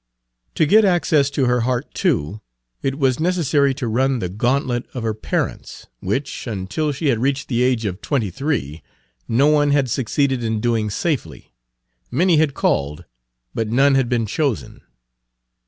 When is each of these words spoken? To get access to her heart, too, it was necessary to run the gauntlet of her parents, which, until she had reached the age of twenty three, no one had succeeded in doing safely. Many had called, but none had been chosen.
To 0.55 0.65
get 0.65 0.83
access 0.83 1.29
to 1.29 1.45
her 1.45 1.61
heart, 1.61 1.93
too, 1.93 2.41
it 2.81 2.97
was 2.97 3.19
necessary 3.19 3.75
to 3.75 3.87
run 3.87 4.17
the 4.17 4.29
gauntlet 4.29 4.87
of 4.95 5.03
her 5.03 5.13
parents, 5.13 5.85
which, 5.99 6.47
until 6.47 6.91
she 6.91 7.09
had 7.09 7.19
reached 7.19 7.49
the 7.49 7.61
age 7.61 7.85
of 7.85 8.01
twenty 8.01 8.31
three, 8.31 8.81
no 9.27 9.45
one 9.45 9.69
had 9.69 9.91
succeeded 9.91 10.43
in 10.43 10.59
doing 10.59 10.89
safely. 10.89 11.53
Many 12.09 12.37
had 12.37 12.55
called, 12.55 13.05
but 13.53 13.67
none 13.67 13.93
had 13.93 14.09
been 14.09 14.25
chosen. 14.25 14.81